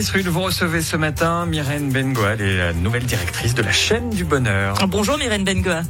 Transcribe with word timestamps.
Béatrice 0.00 0.16
Rude, 0.16 0.28
vous 0.28 0.40
recevez 0.40 0.80
ce 0.80 0.96
matin 0.96 1.44
Myrène 1.44 1.92
Bengoa, 1.92 2.30
elle 2.32 2.40
est 2.40 2.56
la 2.56 2.72
nouvelle 2.72 3.04
directrice 3.04 3.52
de 3.52 3.60
la 3.60 3.70
chaîne 3.70 4.08
du 4.08 4.24
bonheur. 4.24 4.74
Bonjour 4.88 5.18
Myrène 5.18 5.44
Bengoa. 5.44 5.82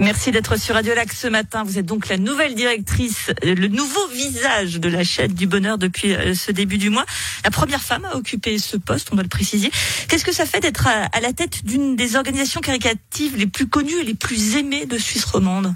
Merci 0.00 0.32
d'être 0.32 0.58
sur 0.58 0.74
Radio 0.74 0.96
Lac 0.96 1.12
ce 1.12 1.28
matin. 1.28 1.62
Vous 1.62 1.78
êtes 1.78 1.86
donc 1.86 2.08
la 2.08 2.16
nouvelle 2.16 2.56
directrice, 2.56 3.30
euh, 3.44 3.54
le 3.54 3.68
nouveau 3.68 4.04
visage 4.08 4.80
de 4.80 4.88
la 4.88 5.04
chaîne 5.04 5.32
du 5.32 5.46
bonheur 5.46 5.78
depuis 5.78 6.12
euh, 6.12 6.34
ce 6.34 6.50
début 6.50 6.78
du 6.78 6.90
mois. 6.90 7.06
La 7.44 7.52
première 7.52 7.82
femme 7.82 8.04
à 8.04 8.16
occuper 8.16 8.58
ce 8.58 8.76
poste, 8.76 9.10
on 9.12 9.14
doit 9.14 9.22
le 9.22 9.28
préciser. 9.28 9.70
Qu'est-ce 10.08 10.24
que 10.24 10.34
ça 10.34 10.44
fait 10.44 10.58
d'être 10.58 10.88
à 10.88 11.20
la 11.20 11.32
tête 11.32 11.64
d'une 11.64 11.94
des 11.94 12.16
organisations 12.16 12.60
caricatives 12.60 13.36
les 13.36 13.46
plus 13.46 13.68
connues 13.68 14.00
et 14.00 14.04
les 14.04 14.14
plus 14.14 14.56
aimées 14.56 14.86
de 14.86 14.98
Suisse 14.98 15.24
romande? 15.24 15.72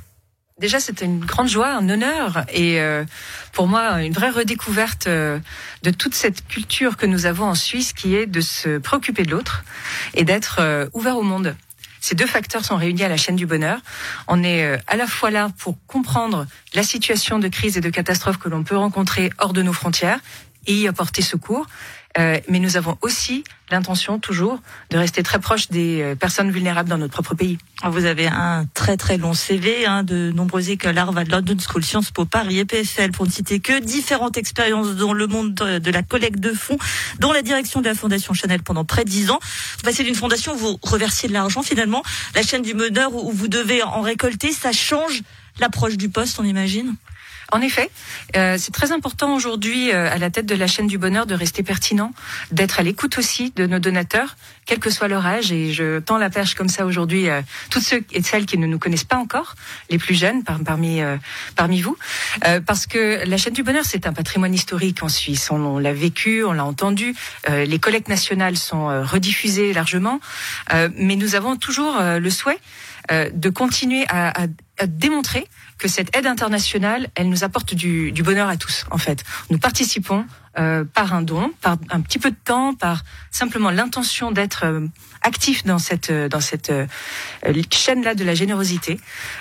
Déjà, 0.62 0.80
c'était 0.80 1.04
une 1.04 1.20
grande 1.20 1.48
joie, 1.48 1.74
un 1.74 1.88
honneur 1.90 2.45
et 2.48 2.80
euh, 2.80 3.04
pour 3.52 3.68
moi 3.68 4.00
une 4.02 4.14
vraie 4.14 4.30
redécouverte 4.30 5.06
de 5.09 5.91
toute 5.91 6.14
cette 6.14 6.46
culture 6.46 6.96
que 6.96 7.04
nous 7.04 7.27
avons 7.27 7.45
en 7.45 7.54
Suisse 7.54 7.92
qui 7.92 8.14
est 8.14 8.24
de 8.24 8.41
se 8.41 8.78
préoccuper 8.78 9.24
de 9.24 9.32
l'autre 9.32 9.64
et 10.14 10.24
d'être 10.24 10.88
ouvert 10.95 11.18
au 11.18 11.23
monde. 11.23 11.54
Ces 12.02 12.16
deux 12.16 12.27
facteurs 12.27 12.64
sont 12.64 12.77
réunis 12.77 13.04
à 13.04 13.09
la 13.09 13.16
chaîne 13.16 13.37
du 13.37 13.46
bonheur. 13.46 13.78
On 14.27 14.42
est 14.42 14.64
euh, 14.64 14.77
à 14.88 14.96
la 14.96 15.06
fois 15.06 15.30
là 15.30 15.51
pour 15.59 15.77
comprendre 15.87 16.48
la 16.74 16.82
situation 16.82 17.38
de 17.38 17.46
crise 17.46 17.76
et 17.76 17.80
de 17.80 17.90
catastrophe 17.90 18.38
que 18.38 18.48
l'on 18.48 18.65
peut 18.65 18.76
rencontrer 18.76 19.30
hors 19.38 19.52
de 19.52 19.62
nos 19.62 19.73
frontières 19.73 20.18
et 20.66 20.74
y 20.74 20.88
apporter 20.88 21.23
secours. 21.23 21.68
Euh, 22.19 22.39
mais 22.48 22.59
nous 22.59 22.77
avons 22.77 22.98
aussi 23.01 23.43
l'intention 23.71 24.19
toujours 24.19 24.61
de 24.91 24.98
rester 24.98 25.23
très 25.23 25.39
proche 25.39 25.69
des 25.69 26.02
euh, 26.02 26.15
personnes 26.15 26.51
vulnérables 26.51 26.88
dans 26.88 26.98
notre 26.98 27.15
propre 27.15 27.35
pays. 27.35 27.57
Vous 27.85 28.05
avez 28.05 28.27
un 28.27 28.66
très 28.75 28.97
très 28.97 29.16
long 29.16 29.33
CV, 29.33 29.87
hein, 29.87 30.02
de 30.02 30.30
nombreuses 30.30 30.69
écoles, 30.69 30.98
Harvard, 30.98 31.25
London 31.25 31.57
School, 31.59 31.83
Sciences 31.83 32.11
Po, 32.11 32.27
Paris, 32.27 32.59
EPFL, 32.59 33.12
pour 33.12 33.27
ne 33.27 33.30
citer 33.30 33.61
que 33.61 33.80
différentes 33.80 34.37
expériences 34.37 34.95
dans 34.97 35.15
le 35.15 35.27
monde 35.27 35.55
de 35.55 35.91
la 35.91 36.02
collecte 36.02 36.38
de 36.38 36.52
fonds, 36.52 36.79
dont 37.19 37.32
la 37.32 37.43
direction 37.43 37.80
de 37.80 37.87
la 37.87 37.95
Fondation 37.95 38.35
Chanel 38.35 38.63
pendant 38.63 38.85
près 38.85 39.04
de 39.04 39.10
dix 39.10 39.30
ans. 39.30 39.41
Vous 39.79 39.82
passez 39.85 40.04
d'une 40.04 40.15
fondation 40.15 40.52
où 40.52 40.59
vous 40.59 40.79
reversiez 40.82 41.29
de 41.29 41.35
l'argent 41.35 41.63
finalement, 41.63 42.02
la 42.35 42.43
chaîne 42.43 42.63
du 42.63 42.74
meneur 42.74 43.15
où 43.15 43.32
vous 43.32 43.49
devez 43.49 43.82
en 43.82 44.02
récolter, 44.02 44.52
ça 44.52 44.73
change 44.73 45.23
l'approche 45.59 45.97
du 45.97 46.09
poste, 46.09 46.38
on 46.38 46.45
imagine? 46.45 46.95
En 47.52 47.60
effet, 47.60 47.90
euh, 48.34 48.56
c'est 48.58 48.72
très 48.72 48.92
important 48.92 49.34
aujourd'hui 49.34 49.92
euh, 49.92 50.10
à 50.10 50.16
la 50.16 50.30
tête 50.30 50.46
de 50.46 50.54
la 50.54 50.66
chaîne 50.66 50.86
du 50.86 50.96
bonheur 50.96 51.26
de 51.26 51.34
rester 51.34 51.62
pertinent, 51.62 52.12
d'être 52.50 52.80
à 52.80 52.82
l'écoute 52.82 53.18
aussi 53.18 53.52
de 53.54 53.66
nos 53.66 53.78
donateurs, 53.78 54.36
quel 54.64 54.78
que 54.78 54.88
soit 54.88 55.06
leur 55.06 55.26
âge. 55.26 55.52
Et 55.52 55.70
je 55.74 55.98
tends 55.98 56.16
la 56.16 56.30
perche 56.30 56.54
comme 56.54 56.70
ça 56.70 56.86
aujourd'hui 56.86 57.28
à 57.28 57.42
toutes 57.68 57.82
ceux 57.82 58.02
et 58.12 58.23
celles 58.23 58.46
qui 58.46 58.56
ne 58.56 58.66
nous 58.66 58.78
connaissent 58.78 59.04
pas 59.04 59.18
encore, 59.18 59.54
les 59.90 59.98
plus 59.98 60.14
jeunes 60.14 60.42
parmi 60.45 61.02
euh, 61.02 61.18
parmi 61.54 61.82
vous, 61.82 61.96
parce 62.66 62.86
que 62.86 63.23
la 63.26 63.36
chaîne 63.36 63.52
du 63.52 63.62
bonheur 63.62 63.84
c'est 63.84 64.06
un 64.06 64.14
patrimoine 64.14 64.54
historique 64.54 65.03
en 65.03 65.10
Suisse. 65.10 65.50
On, 65.50 65.78
l'a 65.78 65.92
vécu, 65.92 66.44
on 66.44 66.53
l'a 66.53 66.64
entendu. 66.64 67.14
les 67.48 67.78
collectes 67.78 68.08
nationales 68.08 68.56
sont 68.56 68.86
rediffusées 69.04 69.75
largement, 69.75 70.20
mais 70.97 71.16
nous 71.16 71.34
avons 71.34 71.56
toujours 71.56 72.00
le 72.00 72.30
souhait 72.30 72.58
de 73.10 73.50
continuer 73.50 74.06
à, 74.08 74.32
à 74.78 74.86
démontrer 74.86 75.47
que 75.83 75.88
cette 75.88 76.16
aide 76.16 76.28
internationale, 76.28 77.09
elle 77.16 77.28
nous 77.28 77.43
apporte 77.43 77.75
du, 77.75 78.12
du 78.12 78.22
bonheur 78.22 78.49
à 78.49 78.56
tous, 78.56 78.87
en 78.93 78.99
fait. 78.99 79.25
Nous 79.50 79.59
participons 79.59 80.25
euh, 80.58 80.84
par 80.84 81.14
un 81.14 81.22
don, 81.22 81.50
par 81.62 81.78
un 81.88 82.03
petit 82.03 82.19
peu 82.19 82.31
de 82.31 82.36
temps, 82.44 82.75
par 82.75 83.04
simplement 83.31 83.70
l'intention 83.70 84.32
d'être 84.32 84.66
euh, 84.66 84.86
actif 85.22 85.64
dans 85.64 85.78
cette 85.78 86.10
euh, 86.10 86.28
dans 86.28 86.42
cette 86.42 86.70
chaîne 87.70 88.04
là 88.04 88.14
de 88.14 88.22
la 88.22 88.34
générosité, 88.34 89.00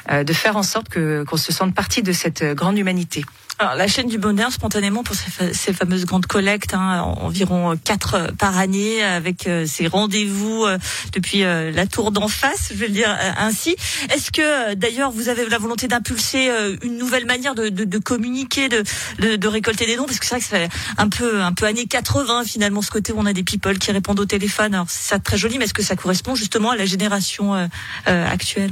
de 0.10 0.34
faire 0.34 0.56
en 0.56 0.64
sorte 0.64 0.88
que 0.88 1.24
qu'on 1.24 1.38
se 1.38 1.52
sente 1.52 1.76
partie 1.76 2.02
de 2.02 2.14
cette 2.14 2.44
grande 2.56 2.78
humanité. 2.78 3.26
Alors, 3.60 3.76
la 3.76 3.88
chaîne 3.88 4.08
du 4.08 4.18
bonheur, 4.18 4.52
spontanément, 4.52 5.04
pour 5.04 5.16
ces, 5.16 5.74
fameuses 5.74 6.06
grandes 6.06 6.26
collectes, 6.26 6.74
hein, 6.74 7.02
environ 7.02 7.78
quatre 7.78 8.34
par 8.40 8.58
année, 8.58 9.04
avec 9.04 9.48
ces 9.68 9.86
rendez-vous 9.86 10.66
depuis 11.14 11.42
la 11.42 11.86
tour 11.86 12.12
d'en 12.12 12.28
face, 12.28 12.70
je 12.72 12.78
vais 12.78 12.88
le 12.88 12.94
dire 12.94 13.16
ainsi. 13.38 13.76
Est-ce 14.12 14.32
que, 14.32 14.74
d'ailleurs, 14.74 15.12
vous 15.12 15.30
avez 15.30 15.48
la 15.48 15.60
volonté 15.60 15.88
d'impulser 15.88 16.50
une 16.82 16.98
nouvelle 16.98 17.28
manière 17.28 17.54
de, 17.54 17.70
de, 17.70 17.98
communiquer, 18.00 18.68
de, 18.68 18.84
de, 19.20 19.48
récolter 19.48 19.86
des 19.86 19.96
dons? 19.96 20.06
Parce 20.06 20.18
que 20.18 20.32
que 20.40 20.44
c'est 20.44 20.70
un 21.02 21.10
peu, 21.10 21.42
un 21.42 21.52
peu 21.54 21.66
années 21.66 21.88
80, 21.88 22.44
finalement, 22.46 22.82
ce 22.82 22.92
côté 22.92 23.12
où 23.12 23.18
on 23.18 23.26
a 23.26 23.34
des 23.34 23.44
people 23.44 23.80
qui 23.80 23.92
répondent 23.92 24.20
au 24.20 24.26
téléphone. 24.26 24.76
Alors, 24.76 24.86
c'est 24.90 25.18
très 25.20 25.38
joli, 25.38 25.58
mais 25.58 25.66
est-ce 25.66 25.74
que 25.74 25.82
ça 25.82 25.96
correspond 25.96 26.36
justement 26.36 26.70
à 26.72 26.76
la 26.76 26.86
génération 26.86 27.56
euh, 27.56 27.68
euh, 28.08 28.28
actuelle? 28.28 28.72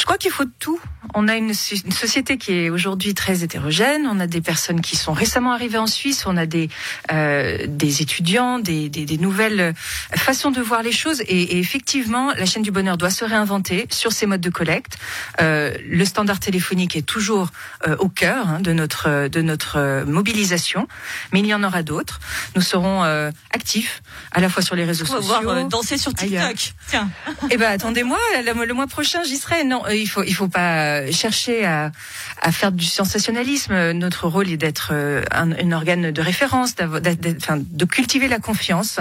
Je 0.00 0.04
crois 0.06 0.16
qu'il 0.16 0.30
faut 0.30 0.46
tout. 0.58 0.80
On 1.12 1.28
a 1.28 1.36
une, 1.36 1.52
société 1.52 2.38
qui 2.38 2.54
est 2.54 2.70
aujourd'hui 2.70 3.12
très 3.12 3.44
hétérogène. 3.44 4.08
On 4.10 4.18
a 4.18 4.26
des 4.26 4.40
personnes 4.40 4.80
qui 4.80 4.96
sont 4.96 5.12
récemment 5.12 5.52
arrivées 5.52 5.76
en 5.76 5.86
Suisse. 5.86 6.24
On 6.26 6.38
a 6.38 6.46
des 6.46 6.70
euh, 7.12 7.66
des 7.68 8.00
étudiants, 8.00 8.58
des, 8.58 8.88
des, 8.88 9.04
des, 9.04 9.18
nouvelles 9.18 9.74
façons 10.16 10.50
de 10.50 10.62
voir 10.62 10.82
les 10.82 10.92
choses. 10.92 11.20
Et, 11.22 11.42
et, 11.42 11.58
effectivement, 11.58 12.32
la 12.32 12.46
chaîne 12.46 12.62
du 12.62 12.70
bonheur 12.70 12.96
doit 12.96 13.10
se 13.10 13.26
réinventer 13.26 13.88
sur 13.90 14.12
ses 14.12 14.24
modes 14.24 14.40
de 14.40 14.48
collecte. 14.48 14.96
Euh, 15.42 15.74
le 15.86 16.04
standard 16.06 16.40
téléphonique 16.40 16.96
est 16.96 17.06
toujours 17.06 17.50
euh, 17.86 17.96
au 17.98 18.08
cœur 18.08 18.48
hein, 18.48 18.60
de 18.60 18.72
notre 18.72 19.28
de 19.28 19.42
notre 19.42 19.76
euh, 19.76 20.06
mobilisation, 20.06 20.88
mais 21.32 21.40
il 21.40 21.46
y 21.46 21.52
en 21.52 21.62
aura 21.62 21.82
d'autres. 21.82 22.20
Nous 22.56 22.62
serons 22.62 23.04
euh, 23.04 23.30
actifs 23.52 24.02
à 24.32 24.40
la 24.40 24.48
fois 24.48 24.62
sur 24.62 24.76
les 24.76 24.84
réseaux 24.84 25.04
On 25.10 25.14
va 25.14 25.20
sociaux. 25.20 25.42
Voir, 25.42 25.66
danser 25.66 25.98
sur 25.98 26.14
TikTok. 26.14 26.72
Tiens. 26.88 27.10
Eh 27.50 27.56
ben 27.58 27.70
attendez-moi, 27.70 28.18
le, 28.44 28.72
mois 28.72 28.86
prochain 28.86 29.22
j'y 29.24 29.36
serai. 29.36 29.64
Non, 29.64 29.82
euh, 29.86 29.89
il 29.94 30.06
faut 30.06 30.22
il 30.22 30.34
faut 30.34 30.48
pas 30.48 31.10
chercher 31.12 31.64
à, 31.64 31.92
à 32.40 32.52
faire 32.52 32.72
du 32.72 32.84
sensationnalisme. 32.84 33.92
Notre 33.92 34.28
rôle 34.28 34.48
est 34.48 34.56
d'être 34.56 34.90
euh, 34.92 35.22
un, 35.30 35.52
un, 35.52 35.72
organe 35.72 36.10
de 36.10 36.22
référence, 36.22 36.74
enfin, 36.80 37.58
de 37.58 37.84
cultiver 37.84 38.28
la 38.28 38.38
confiance, 38.38 38.98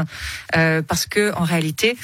euh, 0.55 0.81
parce 0.81 1.05
que 1.05 1.33
en 1.33 1.43
réalité. 1.43 1.97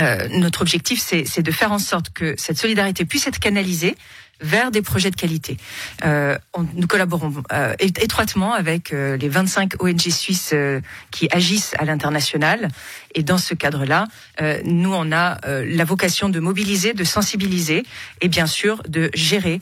Euh, 0.00 0.26
notre 0.30 0.62
objectif, 0.62 0.98
c'est 1.00 1.42
de 1.42 1.52
faire 1.52 1.70
en 1.70 1.78
sorte 1.78 2.10
que 2.10 2.34
cette 2.36 2.58
solidarité 2.58 3.04
puisse 3.04 3.28
être 3.28 3.38
canalisée 3.38 3.94
vers 4.40 4.70
des 4.70 4.82
projets 4.82 5.10
de 5.10 5.16
qualité. 5.16 5.56
Euh, 6.04 6.38
on, 6.52 6.66
nous 6.74 6.86
collaborons 6.86 7.32
euh, 7.52 7.74
étroitement 7.78 8.52
avec 8.52 8.92
euh, 8.92 9.16
les 9.16 9.28
25 9.28 9.82
ONG 9.82 10.00
suisses 10.10 10.50
euh, 10.52 10.80
qui 11.10 11.28
agissent 11.30 11.74
à 11.78 11.84
l'international. 11.84 12.68
Et 13.14 13.22
dans 13.22 13.38
ce 13.38 13.54
cadre-là, 13.54 14.06
euh, 14.40 14.60
nous, 14.64 14.92
on 14.92 15.12
a 15.12 15.38
la 15.44 15.84
vocation 15.84 16.28
de 16.28 16.40
mobiliser, 16.40 16.94
de 16.94 17.04
sensibiliser 17.04 17.84
et 18.20 18.28
bien 18.28 18.46
sûr 18.46 18.82
de 18.88 19.10
gérer 19.14 19.60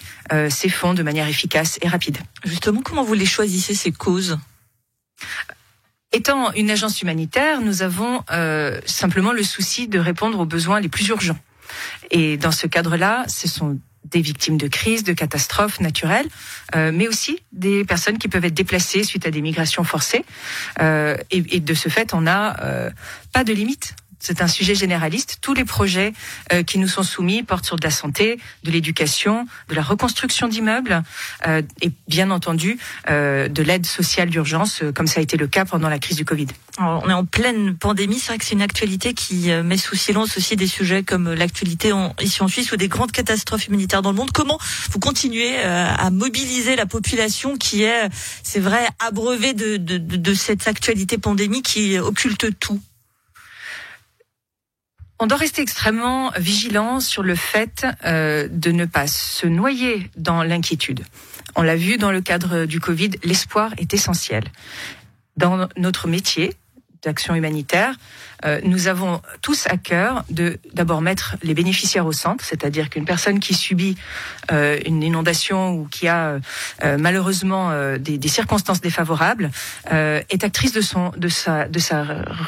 ces 0.49 0.69
fonds 0.69 0.94
de 0.94 1.03
manière 1.03 1.28
efficace 1.28 1.78
et 1.82 1.88
rapide. 1.88 2.19
Justement, 2.44 2.81
comment 2.82 3.03
vous 3.03 3.15
les 3.15 3.27
choisissez, 3.27 3.75
ces 3.75 3.93
causes? 3.93 4.38
Étant 6.12 6.53
une 6.53 6.71
agence 6.71 7.03
humanitaire, 7.03 7.61
nous 7.61 7.82
avons 7.82 8.22
simplement 8.87 9.32
le 9.32 9.43
souci 9.43 9.88
de 9.88 9.99
répondre 9.99 10.41
aux 10.41 10.47
besoins 10.47 10.81
les 10.81 10.88
plus 10.88 11.09
urgents. 11.09 11.38
Et 12.11 12.37
dans 12.37 12.53
ce 12.53 12.66
cadre-là, 12.66 13.25
ce 13.28 13.49
sont 13.49 13.78
des 14.04 14.20
victimes 14.20 14.56
de 14.56 14.68
crises, 14.68 15.04
de 15.04 15.12
catastrophes 15.12 15.80
naturelles, 15.80 16.26
euh, 16.74 16.90
mais 16.92 17.08
aussi 17.08 17.38
des 17.52 17.84
personnes 17.84 18.18
qui 18.18 18.28
peuvent 18.28 18.44
être 18.44 18.54
déplacées 18.54 19.04
suite 19.04 19.26
à 19.26 19.30
des 19.30 19.40
migrations 19.40 19.84
forcées. 19.84 20.24
Euh, 20.80 21.16
et, 21.30 21.60
de 21.60 21.74
ce 21.74 21.88
fait, 21.88 22.14
on 22.14 22.22
n'a 22.22 22.60
euh, 22.62 22.90
pas 23.32 23.44
de 23.44 23.52
limite 23.52 23.94
c'est 24.22 24.41
un 24.41 24.47
sujet 24.47 24.75
généraliste. 24.75 25.38
Tous 25.41 25.53
les 25.53 25.65
projets 25.65 26.12
euh, 26.53 26.62
qui 26.62 26.78
nous 26.78 26.88
sont 26.88 27.03
soumis 27.03 27.43
portent 27.43 27.66
sur 27.66 27.77
de 27.77 27.84
la 27.84 27.91
santé, 27.91 28.38
de 28.62 28.71
l'éducation, 28.71 29.47
de 29.69 29.75
la 29.75 29.83
reconstruction 29.83 30.47
d'immeubles 30.47 31.03
euh, 31.47 31.60
et 31.81 31.91
bien 32.06 32.31
entendu 32.31 32.78
euh, 33.11 33.49
de 33.49 33.62
l'aide 33.62 33.84
sociale 33.84 34.31
d'urgence, 34.31 34.82
comme 34.94 35.09
ça 35.09 35.19
a 35.19 35.22
été 35.22 35.37
le 35.37 35.49
cas 35.49 35.65
pendant 35.65 35.88
la 35.88 35.99
crise 35.99 36.16
du 36.16 36.25
Covid. 36.25 36.47
On 36.78 37.11
est 37.11 37.12
en 37.12 37.25
pleine 37.25 37.77
pandémie. 37.77 38.19
C'est 38.19 38.28
vrai 38.28 38.38
que 38.38 38.44
c'est 38.44 38.55
une 38.55 38.62
actualité 38.62 39.12
qui 39.12 39.50
met 39.50 39.77
sous 39.77 39.97
silence 39.97 40.38
aussi 40.38 40.56
des 40.56 40.66
sujets 40.66 41.03
comme 41.03 41.34
l'actualité 41.34 41.93
ici 42.21 42.43
en 42.43 42.49
Suisse 42.49 42.72
ou 42.72 42.77
des 42.77 42.88
grandes 42.88 43.12
catastrophes 43.12 43.66
humanitaires 43.66 44.03
dans 44.03 44.11
le 44.11 44.16
monde. 44.16 44.31
Comment 44.32 44.59
vous 44.91 44.99
continuez 44.99 45.59
à 45.59 46.11
mobiliser 46.11 46.77
la 46.77 46.87
population 46.87 47.56
qui 47.56 47.82
est, 47.82 48.08
c'est 48.43 48.61
vrai, 48.61 48.87
abreuvée 49.00 49.52
de, 49.52 49.76
de, 49.76 49.99
de 49.99 50.35
cette 50.35 50.67
actualité 50.67 51.19
pandémique 51.19 51.67
qui 51.67 51.99
occulte 51.99 52.58
tout? 52.58 52.81
On 55.22 55.26
doit 55.28 55.38
rester 55.38 55.62
extrêmement 55.62 56.32
vigilant 56.36 56.98
sur 56.98 57.22
le 57.22 57.36
fait 57.36 57.86
euh, 58.04 58.48
de 58.50 58.72
ne 58.72 58.86
pas 58.86 59.06
se 59.06 59.46
noyer 59.46 60.10
dans 60.16 60.42
l'inquiétude. 60.42 61.04
On 61.54 61.62
l'a 61.62 61.76
vu 61.76 61.96
dans 61.96 62.10
le 62.10 62.20
cadre 62.20 62.64
du 62.64 62.80
Covid, 62.80 63.12
l'espoir 63.22 63.72
est 63.78 63.94
essentiel. 63.94 64.42
Dans 65.36 65.69
notre 65.76 66.08
métier, 66.08 66.54
d'action 67.02 67.34
humanitaire, 67.34 67.96
euh, 68.44 68.60
nous 68.64 68.87
avons 68.87 69.20
tous 69.40 69.66
à 69.66 69.76
cœur 69.76 70.25
de 70.31 70.58
d'abord 70.72 71.00
mettre 71.00 71.37
les 71.43 71.54
bénéficiaires 71.54 72.06
au 72.06 72.12
centre, 72.12 72.44
c'est-à-dire 72.44 72.90
qu'une 72.90 73.04
personne 73.04 73.40
qui 73.40 73.54
subit 73.54 73.96
euh, 74.50 74.78
une 74.87 75.02
inondation 75.02 75.72
ou 75.72 75.87
qui 75.87 76.08
a 76.08 76.38
euh, 76.82 76.99
malheureusement 76.99 77.70
euh, 77.70 77.99
des, 77.99 78.19
des, 78.19 78.28
circonstances 78.28 78.81
défavorables 78.81 79.50
euh, 79.93 80.20
est 80.31 80.44
actrice 80.44 80.72
de 80.72 80.81
son 80.81 81.12
de 81.16 81.28
sa 81.28 81.69
de 81.69 81.78
sa 81.78 82.04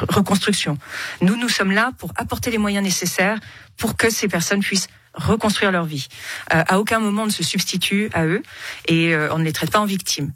reconstruction. 0.09 0.77
Nous 1.21 1.35
nous 1.35 1.49
sommes 1.49 1.71
là 1.71 1.91
pour 1.97 2.11
apporter 2.15 2.51
les 2.51 2.57
moyens 2.57 2.83
nécessaires 2.83 3.39
pour 3.77 3.97
que 3.97 4.09
ces 4.09 4.27
personnes 4.27 4.61
puissent 4.61 4.87
reconstruire 5.13 5.71
leur 5.71 5.85
vie. 5.85 6.07
à 6.49 6.77
aucun 6.77 6.99
moment 6.99 7.23
on 7.23 7.27
ne 7.27 7.31
se 7.31 7.43
substitue 7.43 8.09
à 8.13 8.25
eux 8.25 8.43
et 8.87 9.15
on 9.31 9.39
ne 9.39 9.45
les 9.45 9.53
traite 9.53 9.71
pas 9.71 9.79
en 9.79 9.85
victimes. 9.85 10.33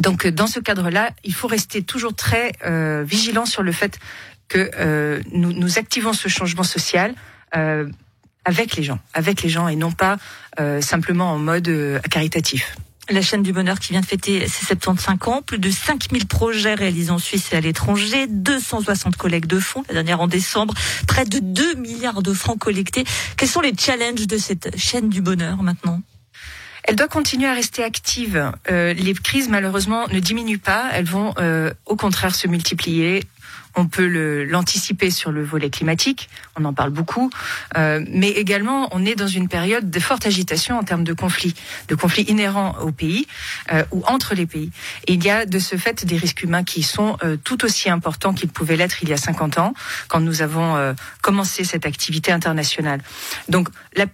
Donc 0.00 0.26
dans 0.26 0.46
ce 0.46 0.60
cadre-là, 0.60 1.10
il 1.24 1.34
faut 1.34 1.48
rester 1.48 1.82
toujours 1.82 2.14
très 2.14 2.52
euh, 2.64 3.04
vigilant 3.06 3.46
sur 3.46 3.62
le 3.62 3.72
fait 3.72 3.98
que 4.48 4.70
euh, 4.78 5.20
nous, 5.32 5.78
activons 5.78 6.12
ce 6.12 6.28
changement 6.28 6.62
social 6.62 7.14
euh, 7.56 7.88
avec 8.44 8.76
les 8.76 8.82
gens, 8.82 9.00
avec 9.12 9.42
les 9.42 9.48
gens 9.48 9.68
et 9.68 9.76
non 9.76 9.92
pas 9.92 10.18
euh, 10.60 10.80
simplement 10.80 11.32
en 11.32 11.38
mode 11.38 11.68
euh, 11.68 11.98
caritatif. 12.10 12.76
La 13.08 13.22
chaîne 13.22 13.42
du 13.44 13.52
bonheur 13.52 13.78
qui 13.78 13.92
vient 13.92 14.00
de 14.00 14.06
fêter 14.06 14.48
ses 14.48 14.66
75 14.66 15.16
ans, 15.28 15.42
plus 15.42 15.58
de 15.58 15.70
5000 15.70 16.26
projets 16.26 16.74
réalisés 16.74 17.10
en 17.10 17.18
Suisse 17.18 17.52
et 17.52 17.56
à 17.56 17.60
l'étranger, 17.60 18.26
260 18.26 19.16
collègues 19.16 19.46
de 19.46 19.60
fonds, 19.60 19.84
la 19.88 19.94
dernière 19.94 20.20
en 20.20 20.26
décembre, 20.26 20.74
près 21.06 21.24
de 21.24 21.38
2 21.38 21.74
milliards 21.74 22.22
de 22.22 22.32
francs 22.32 22.58
collectés. 22.58 23.04
Quels 23.36 23.48
sont 23.48 23.60
les 23.60 23.74
challenges 23.78 24.26
de 24.26 24.36
cette 24.38 24.76
chaîne 24.76 25.08
du 25.08 25.20
bonheur 25.20 25.62
maintenant? 25.62 26.02
Elle 26.86 26.96
doit 26.96 27.08
continuer 27.08 27.48
à 27.48 27.54
rester 27.54 27.82
active. 27.82 28.52
Euh, 28.70 28.94
les 28.94 29.14
crises, 29.14 29.48
malheureusement, 29.48 30.06
ne 30.08 30.20
diminuent 30.20 30.58
pas. 30.58 30.88
Elles 30.92 31.04
vont, 31.04 31.34
euh, 31.38 31.72
au 31.84 31.96
contraire, 31.96 32.34
se 32.34 32.46
multiplier. 32.46 33.24
On 33.78 33.86
peut 33.86 34.44
l'anticiper 34.44 35.10
sur 35.10 35.30
le 35.30 35.44
volet 35.44 35.68
climatique, 35.68 36.30
on 36.58 36.64
en 36.64 36.72
parle 36.72 36.90
beaucoup, 36.90 37.30
euh, 37.76 38.02
mais 38.08 38.30
également 38.30 38.88
on 38.92 39.04
est 39.04 39.16
dans 39.16 39.26
une 39.26 39.48
période 39.48 39.90
de 39.90 40.00
forte 40.00 40.26
agitation 40.26 40.78
en 40.78 40.82
termes 40.82 41.04
de 41.04 41.12
conflits, 41.12 41.54
de 41.88 41.94
conflits 41.94 42.22
inhérents 42.22 42.74
au 42.80 42.90
pays 42.90 43.26
euh, 43.72 43.84
ou 43.90 44.02
entre 44.06 44.34
les 44.34 44.46
pays. 44.46 44.70
Il 45.08 45.22
y 45.22 45.28
a 45.28 45.44
de 45.44 45.58
ce 45.58 45.76
fait 45.76 46.06
des 46.06 46.16
risques 46.16 46.42
humains 46.42 46.64
qui 46.64 46.82
sont 46.82 47.18
euh, 47.22 47.36
tout 47.36 47.66
aussi 47.66 47.90
importants 47.90 48.32
qu'ils 48.32 48.48
pouvaient 48.48 48.76
l'être 48.76 49.02
il 49.02 49.10
y 49.10 49.12
a 49.12 49.18
50 49.18 49.58
ans, 49.58 49.74
quand 50.08 50.20
nous 50.20 50.40
avons 50.40 50.76
euh, 50.76 50.94
commencé 51.20 51.62
cette 51.62 51.84
activité 51.84 52.32
internationale. 52.32 53.02
Donc 53.50 53.68
la, 53.94 54.06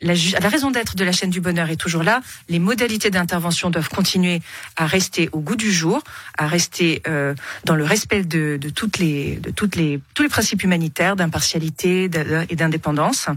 la, 0.00 0.14
la 0.40 0.48
raison 0.48 0.70
d'être 0.70 0.96
de 0.96 1.04
la 1.04 1.12
chaîne 1.12 1.30
du 1.30 1.40
bonheur 1.40 1.70
est 1.70 1.76
toujours 1.76 2.02
là. 2.02 2.20
Les 2.48 2.58
modalités 2.58 3.10
d'intervention 3.10 3.70
doivent 3.70 3.88
continuer 3.88 4.42
à 4.76 4.86
rester 4.86 5.28
au 5.32 5.40
goût 5.40 5.56
du 5.56 5.72
jour, 5.72 6.02
à 6.36 6.46
rester 6.46 7.02
euh, 7.06 7.34
dans 7.64 7.76
le 7.76 7.84
respect 7.84 8.22
de, 8.24 8.58
toutes 8.74 8.98
les, 8.98 9.36
de 9.36 9.50
toutes 9.50 9.76
les, 9.76 10.00
tous 10.14 10.22
les 10.22 10.28
principes 10.28 10.62
humanitaires, 10.62 11.16
d'impartialité 11.16 12.10
et 12.48 12.56
d'indépendance. 12.56 13.28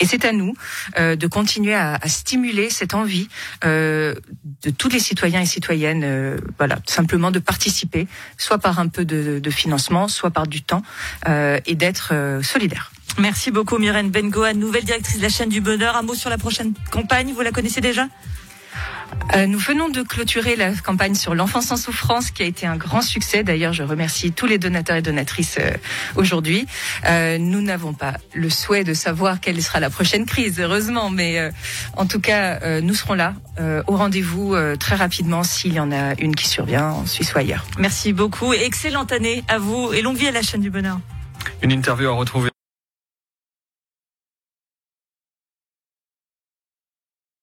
Et 0.00 0.06
c'est 0.06 0.24
à 0.24 0.32
nous 0.32 0.54
euh, 0.98 1.16
de 1.16 1.26
continuer 1.26 1.74
à, 1.74 1.98
stimuler 2.06 2.70
cette 2.70 2.94
envie 2.94 3.28
euh, 3.64 4.14
de 4.62 4.70
tous 4.70 4.88
les 4.88 5.00
citoyens 5.00 5.40
et 5.40 5.46
citoyennes, 5.46 6.04
euh, 6.04 6.38
voilà, 6.58 6.78
simplement 6.86 7.30
de 7.30 7.38
participer, 7.38 8.06
soit 8.38 8.58
par 8.58 8.78
un 8.78 8.88
peu 8.88 9.04
de, 9.04 9.38
de 9.38 9.50
financement, 9.50 10.08
soit 10.08 10.30
par 10.30 10.46
du 10.46 10.62
temps, 10.62 10.82
euh, 11.28 11.58
et 11.66 11.74
d'être 11.74 12.10
euh, 12.12 12.42
solidaire. 12.42 12.92
Merci 13.18 13.50
beaucoup 13.50 13.78
Myrène 13.78 14.10
Bengoa, 14.10 14.52
nouvelle 14.52 14.84
directrice 14.84 15.16
de 15.16 15.22
la 15.22 15.28
chaîne 15.28 15.48
du 15.48 15.60
bonheur. 15.60 15.96
Un 15.96 16.02
mot 16.02 16.14
sur 16.14 16.28
la 16.28 16.36
prochaine 16.36 16.74
campagne, 16.90 17.32
vous 17.32 17.40
la 17.40 17.50
connaissez 17.50 17.80
déjà? 17.80 18.08
Euh, 19.34 19.46
nous 19.46 19.58
venons 19.58 19.88
de 19.88 20.02
clôturer 20.02 20.54
la 20.54 20.72
campagne 20.72 21.14
sur 21.14 21.34
l'enfance 21.34 21.70
en 21.70 21.76
souffrance 21.76 22.30
qui 22.30 22.42
a 22.42 22.46
été 22.46 22.66
un 22.66 22.76
grand 22.76 23.00
succès. 23.00 23.42
D'ailleurs, 23.42 23.72
je 23.72 23.82
remercie 23.82 24.32
tous 24.32 24.46
les 24.46 24.58
donateurs 24.58 24.96
et 24.96 25.02
donatrices 25.02 25.56
euh, 25.58 25.72
aujourd'hui. 26.16 26.66
Euh, 27.06 27.38
nous 27.38 27.62
n'avons 27.62 27.94
pas 27.94 28.14
le 28.34 28.50
souhait 28.50 28.84
de 28.84 28.94
savoir 28.94 29.40
quelle 29.40 29.60
sera 29.62 29.80
la 29.80 29.90
prochaine 29.90 30.26
crise, 30.26 30.60
heureusement, 30.60 31.10
mais 31.10 31.38
euh, 31.38 31.50
en 31.96 32.06
tout 32.06 32.20
cas, 32.20 32.60
euh, 32.62 32.80
nous 32.80 32.94
serons 32.94 33.14
là 33.14 33.34
au 33.86 33.96
rendez-vous 33.96 34.54
très 34.78 34.96
rapidement 34.96 35.42
s'il 35.42 35.72
y 35.72 35.80
en 35.80 35.90
a 35.90 36.12
une 36.20 36.36
qui 36.36 36.46
survient 36.46 36.90
en 36.90 37.06
Suisse 37.06 37.32
ou 37.32 37.38
ailleurs. 37.38 37.64
Merci 37.78 38.12
beaucoup. 38.12 38.52
Excellente 38.52 39.12
année 39.12 39.44
à 39.48 39.56
vous 39.56 39.94
et 39.94 40.02
longue 40.02 40.18
vie 40.18 40.28
à 40.28 40.30
la 40.30 40.42
chaîne 40.42 40.60
du 40.60 40.68
bonheur. 40.68 41.00
Une 41.62 41.72
interview 41.72 42.10
à 42.10 42.12
retrouver. 42.12 42.50